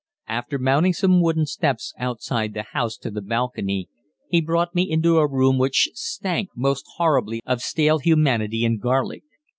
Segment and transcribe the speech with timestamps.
[0.27, 3.87] After mounting some wooden steps outside the house to the balcony
[4.27, 9.21] he brought me into a room which stank most horribly of stale humanity and garlic.